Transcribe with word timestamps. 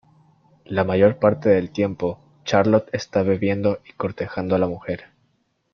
La 0.65 0.83
mayor 0.83 1.19
parte 1.19 1.49
del 1.49 1.69
tiempo 1.69 2.19
Charlot 2.43 2.89
está 2.91 3.21
bebiendo 3.21 3.81
y 3.87 3.93
cortejando 3.93 4.55
a 4.55 4.57
la 4.57 4.65
mujer. 4.67 5.11